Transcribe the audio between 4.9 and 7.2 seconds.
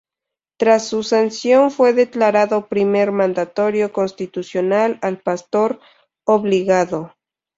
a Pastor Obligado.